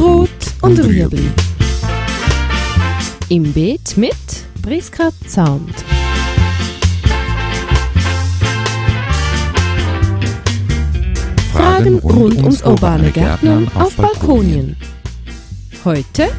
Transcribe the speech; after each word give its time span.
Rot 0.00 0.30
und 0.62 0.78
Rüebli. 0.78 1.30
Im 3.28 3.52
Beet 3.52 3.98
mit 3.98 4.14
Priska 4.62 5.10
Zahnt. 5.26 5.74
Fragen 11.52 11.98
rund 11.98 12.38
ums 12.38 12.62
urbane 12.62 13.10
Gärtnern 13.10 13.70
auf 13.74 13.94
Balkonien. 13.96 14.74
Heute 15.84 16.30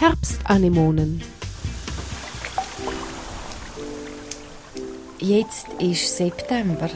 Herbstanemonen. 0.00 1.20
Jetzt 5.18 5.66
ist 5.78 6.16
September. 6.16 6.88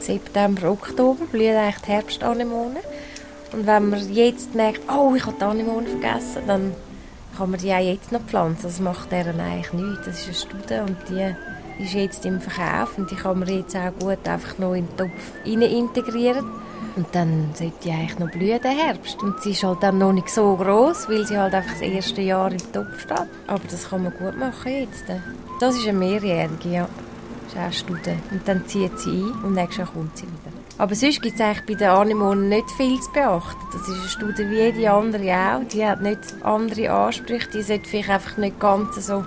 September, 0.00 0.72
Oktober 0.72 1.26
blühen 1.26 1.56
eigentlich 1.56 1.82
die 1.82 1.92
Herbstanemonen. 1.92 2.82
Und 3.52 3.66
wenn 3.66 3.90
man 3.90 4.12
jetzt 4.12 4.54
merkt, 4.54 4.80
oh, 4.90 5.14
ich 5.14 5.26
habe 5.26 5.36
die 5.38 5.44
Anemonen 5.44 5.86
vergessen, 5.86 6.42
dann 6.46 6.72
kann 7.36 7.50
man 7.50 7.60
die 7.60 7.72
auch 7.72 7.78
jetzt 7.78 8.12
noch 8.12 8.20
pflanzen. 8.20 8.62
Das 8.64 8.80
macht 8.80 9.10
deren 9.10 9.40
eigentlich 9.40 9.72
nichts. 9.72 10.06
Das 10.06 10.20
ist 10.20 10.26
eine 10.26 10.34
Studie 10.34 10.80
und 10.80 10.96
die 11.08 11.82
ist 11.82 11.94
jetzt 11.94 12.26
im 12.26 12.40
Verkauf 12.40 12.96
und 12.98 13.10
die 13.10 13.16
kann 13.16 13.38
man 13.38 13.48
jetzt 13.48 13.74
auch 13.74 13.92
gut 13.98 14.26
einfach 14.28 14.58
noch 14.58 14.74
in 14.74 14.86
den 14.86 14.96
Topf 14.96 15.32
rein 15.44 15.62
integrieren. 15.62 16.46
Und 16.96 17.06
dann 17.12 17.50
sollte 17.54 17.74
die 17.84 17.90
eigentlich 17.90 18.18
noch 18.18 18.30
blühen 18.30 18.60
im 18.62 18.70
Herbst. 18.70 19.22
Und 19.22 19.40
sie 19.42 19.52
ist 19.52 19.62
halt 19.62 19.82
dann 19.82 19.98
noch 19.98 20.12
nicht 20.12 20.28
so 20.28 20.56
groß, 20.56 21.08
weil 21.08 21.26
sie 21.26 21.38
halt 21.38 21.54
einfach 21.54 21.72
das 21.72 21.82
erste 21.82 22.20
Jahr 22.20 22.50
im 22.50 22.72
Topf 22.72 23.00
steht. 23.00 23.28
Aber 23.46 23.60
das 23.70 23.88
kann 23.88 24.02
man 24.02 24.12
gut 24.12 24.36
machen 24.36 24.72
jetzt. 24.72 25.04
Das 25.60 25.76
ist 25.76 25.86
eine 25.86 25.98
mehrjährige, 25.98 26.68
ja. 26.68 26.88
Das 27.44 27.52
ist 27.52 27.58
auch 27.58 27.62
eine 27.62 27.72
Studie. 27.72 28.16
Und 28.30 28.46
dann 28.46 28.66
zieht 28.66 28.98
sie 28.98 29.22
ein 29.22 29.44
und 29.44 29.54
nächstes 29.54 29.78
Jahr 29.78 29.88
kommt 29.88 30.16
sie 30.16 30.24
wieder. 30.24 30.49
Aber 30.80 30.94
sonst 30.94 31.20
gibt 31.20 31.34
es 31.34 31.40
eigentlich 31.42 31.66
bei 31.66 31.74
den 31.74 31.90
Anemonen 31.90 32.48
nicht 32.48 32.70
viel 32.70 32.98
zu 32.98 33.12
beachten. 33.12 33.60
Das 33.70 33.86
ist 33.86 34.00
eine 34.00 34.08
Studie 34.08 34.48
wie 34.48 34.62
jede 34.62 34.90
andere 34.90 35.30
auch. 35.30 35.68
Die 35.68 35.84
hat 35.84 36.00
nicht 36.00 36.20
andere 36.40 36.90
Ansprüche. 36.90 37.50
Die 37.50 37.62
sollte 37.62 37.86
vielleicht 37.86 38.08
einfach 38.08 38.38
nicht 38.38 38.58
ganz 38.58 38.96
so 39.06 39.22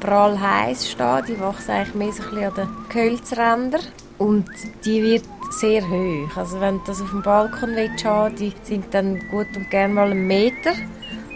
prall 0.00 0.40
heiß 0.40 0.88
stehen. 0.90 1.22
Die 1.28 1.38
wächst 1.38 1.68
eigentlich 1.68 1.94
mehr 1.94 2.12
so 2.12 2.22
ein 2.22 2.30
bisschen 2.30 2.44
an 2.46 2.54
den 2.54 2.68
Gehölzrändern. 2.88 3.82
Und 4.16 4.46
die 4.86 5.02
wird 5.02 5.24
sehr 5.50 5.86
hoch. 5.86 6.34
Also 6.34 6.62
wenn 6.62 6.78
du 6.78 6.84
das 6.86 7.02
auf 7.02 7.10
dem 7.10 7.20
Balkon 7.20 7.76
willst 7.76 8.40
die 8.40 8.54
sind 8.62 8.86
dann 8.94 9.18
gut 9.28 9.54
und 9.54 9.68
gerne 9.68 9.92
mal 9.92 10.10
einen 10.10 10.26
Meter. 10.26 10.72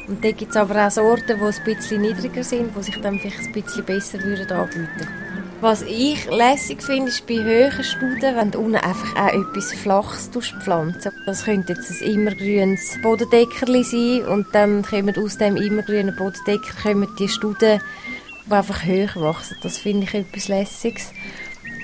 Und 0.08 0.24
da 0.24 0.30
gibt 0.32 0.52
es 0.52 0.56
aber 0.56 0.86
auch 0.86 0.90
Sorten, 0.90 1.38
die 1.38 1.44
ein 1.44 1.64
bisschen 1.64 2.00
niedriger 2.00 2.44
sind, 2.44 2.74
die 2.74 2.82
sich 2.82 2.98
dann 3.02 3.18
vielleicht 3.18 3.48
ein 3.48 3.52
bisschen 3.52 3.84
besser 3.84 4.22
würden 4.22 4.50
anbieten 4.50 5.29
was 5.60 5.82
ich 5.82 6.24
lässig 6.30 6.82
finde, 6.82 7.10
ist 7.10 7.26
bei 7.26 7.34
höheren 7.34 7.84
Studien, 7.84 8.36
wenn 8.36 8.50
du 8.50 8.60
unten 8.60 8.76
einfach 8.76 9.14
auch 9.16 9.28
etwas 9.28 9.72
Flaches 9.72 10.30
pflanzen 10.62 11.12
Das 11.26 11.44
könnte 11.44 11.74
jetzt 11.74 11.90
ein 11.90 12.12
immergrünes 12.12 12.98
Bodendeckerli 13.02 13.84
sein 13.84 14.26
und 14.26 14.46
dann 14.52 14.82
kommen 14.82 15.16
aus 15.16 15.36
dem 15.38 15.56
immergrünen 15.56 16.16
Bodendecker 16.16 16.74
kommen 16.82 17.08
die 17.18 17.28
Studien, 17.28 17.80
die 18.46 18.52
einfach 18.52 18.84
höher 18.84 19.14
wachsen. 19.16 19.56
Das 19.62 19.78
finde 19.78 20.04
ich 20.04 20.14
etwas 20.14 20.48
Lässiges. 20.48 21.12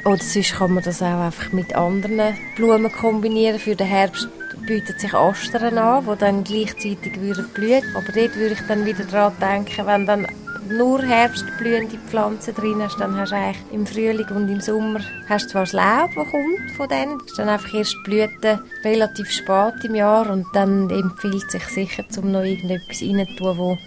Oder 0.05 0.23
sonst 0.23 0.55
kann 0.55 0.73
man 0.73 0.85
das 0.85 1.03
auch 1.03 1.21
einfach 1.21 1.53
mit 1.53 1.75
anderen 1.75 2.37
Blumen 2.57 2.93
kombinieren. 2.93 3.59
Für 3.59 3.75
den 3.75 3.89
Herbst 3.89 4.29
bietet 4.67 5.01
sich 5.01 5.13
Astern 5.13 5.77
an, 5.79 6.07
die 6.07 6.19
dann 6.19 6.45
gleichzeitig 6.45 7.13
blühen. 7.13 7.85
Aber 7.95 8.13
dort 8.13 8.37
würde 8.37 8.55
ich 8.55 8.67
dann 8.69 8.87
wieder 8.87 9.05
daran 9.05 9.33
denken, 9.41 9.87
wenn 9.87 10.07
dann 10.07 10.27
nur 10.69 11.03
herbstblühende 11.03 11.99
Pflanzen 12.09 12.55
drin 12.55 12.83
hast, 12.83 12.99
dann 13.01 13.17
hast 13.17 13.33
du 13.33 13.37
eigentlich 13.37 13.73
im 13.73 13.87
Frühling 13.87 14.29
und 14.29 14.49
im 14.49 14.61
Sommer 14.61 15.01
hast 15.29 15.51
zwar 15.51 15.63
das 15.63 15.73
Laub, 15.73 16.11
das 16.15 16.29
kommt 16.31 16.71
von 16.77 16.89
denen, 16.89 17.21
ist 17.21 17.39
dann 17.39 17.49
einfach 17.49 17.73
erst 17.75 17.95
die 17.95 18.03
Blüten 18.05 18.61
relativ 18.85 19.31
spät 19.31 19.85
im 19.85 19.95
Jahr 19.95 20.31
und 20.31 20.47
dann 20.53 20.91
empfiehlt 20.91 21.51
sich 21.51 21.65
sicher, 21.65 22.05
um 22.19 22.33
noch 22.33 22.43
irgendetwas 22.43 23.03
reinzutun, 23.03 23.59
wo 23.59 23.79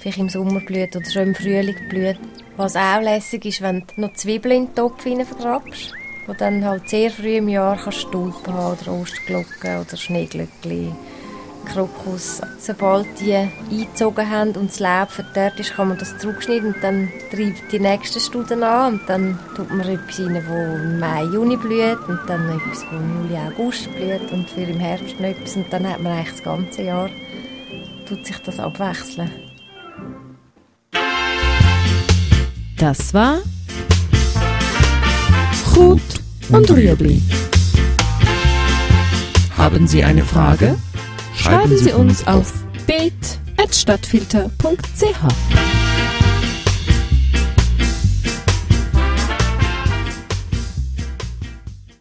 vielleicht 0.00 0.18
im 0.18 0.28
Sommer 0.28 0.60
blüht 0.60 0.96
oder 0.96 1.10
schon 1.10 1.28
im 1.28 1.34
Frühling 1.34 1.88
blüht. 1.88 2.18
Was 2.56 2.76
auch 2.76 3.00
lässig 3.00 3.44
ist, 3.44 3.62
wenn 3.62 3.80
du 3.80 4.00
noch 4.00 4.14
Zwiebeln 4.14 4.56
in 4.56 4.66
den 4.66 4.74
Topf 4.74 5.02
vergrabst, 5.02 5.92
wo 6.26 6.32
dann 6.32 6.64
halt 6.64 6.88
sehr 6.88 7.10
früh 7.10 7.36
im 7.36 7.48
Jahr 7.48 7.76
kannst 7.76 8.00
Stulpen 8.00 8.54
haben 8.54 8.76
oder 8.78 8.92
Osterglocken 8.92 9.80
oder 9.80 9.96
Schneeglöckchen 9.96 10.96
Krokus. 11.72 12.40
Sobald 12.58 13.06
die 13.20 13.34
eingezogen 13.34 14.28
haben 14.28 14.52
und 14.52 14.70
das 14.70 14.80
Laub 14.80 15.10
verdörrt 15.10 15.58
ist, 15.60 15.74
kann 15.74 15.88
man 15.88 15.98
das 15.98 16.16
zurückschneiden 16.18 16.74
und 16.74 16.82
dann 16.82 17.08
treibt 17.30 17.72
die 17.72 17.78
nächsten 17.78 18.20
Studien 18.20 18.62
an 18.62 18.94
und 18.94 19.08
dann 19.08 19.38
tut 19.54 19.70
man 19.70 19.88
etwas 19.88 20.18
rein, 20.18 20.34
das 20.34 20.44
im 20.44 20.98
Mai, 20.98 21.24
Juni 21.24 21.56
blüht 21.56 21.98
und 22.08 22.20
dann 22.26 22.48
etwas, 22.48 22.80
das 22.80 22.92
im 22.92 23.22
Juli, 23.22 23.38
August 23.38 23.84
blüht 23.94 24.32
und 24.32 24.48
für 24.50 24.62
im 24.62 24.80
Herbst 24.80 25.20
noch 25.20 25.28
etwas 25.28 25.56
und 25.56 25.72
dann 25.72 25.88
hat 25.88 26.00
man 26.00 26.12
eigentlich 26.12 26.32
das 26.32 26.42
ganze 26.42 26.82
Jahr, 26.82 27.10
tut 28.08 28.26
sich 28.26 28.38
das 28.38 28.58
abwechseln. 28.58 29.30
Das 32.76 33.12
war 33.12 33.38
Gut 35.78 36.00
und 36.48 36.68
Rüebli. 36.70 37.22
Haben 39.56 39.86
Sie 39.86 40.02
eine 40.02 40.24
Frage? 40.24 40.76
Schreiben 41.38 41.78
Sie 41.78 41.92
uns 41.92 42.26
auf 42.26 42.52
beet.stadtfilter.ch. 42.86 45.77